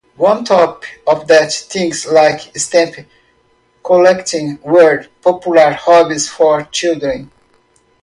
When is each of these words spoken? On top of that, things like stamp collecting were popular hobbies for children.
On 0.17 0.43
top 0.43 0.83
of 1.05 1.27
that, 1.27 1.53
things 1.53 2.07
like 2.07 2.57
stamp 2.57 2.95
collecting 3.83 4.57
were 4.63 5.05
popular 5.21 5.73
hobbies 5.73 6.27
for 6.27 6.63
children. 6.71 7.29